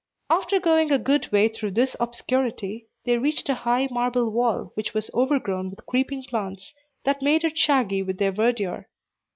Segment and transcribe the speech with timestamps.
[0.31, 4.95] After going a good way through this obscurity, they reached a high marble wall, which
[4.95, 8.87] was overgrown with creeping plants, that made it shaggy with their verdure.